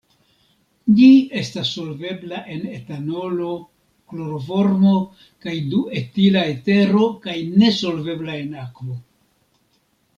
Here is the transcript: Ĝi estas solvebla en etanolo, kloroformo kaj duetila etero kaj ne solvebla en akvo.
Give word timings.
Ĝi 0.99 1.09
estas 1.41 1.67
solvebla 1.73 2.39
en 2.55 2.63
etanolo, 2.79 3.51
kloroformo 4.13 4.97
kaj 5.45 5.57
duetila 5.77 6.47
etero 6.57 7.07
kaj 7.29 7.39
ne 7.63 7.73
solvebla 7.85 8.41
en 8.43 8.61
akvo. 8.69 9.01